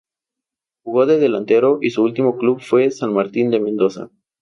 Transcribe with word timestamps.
Jugó 0.83 1.05
de 1.05 1.19
delantero 1.19 1.77
y 1.79 1.91
su 1.91 2.01
último 2.01 2.35
club 2.39 2.59
fue 2.59 2.89
San 2.89 3.13
Martín 3.13 3.51
de 3.51 3.59
Mendoza. 3.59 4.09